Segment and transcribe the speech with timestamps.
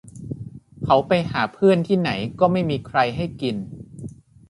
[0.85, 2.09] เขาไปหาเพื่อนที่ไหน
[2.39, 3.55] ก็ไม่มีใครให้กิน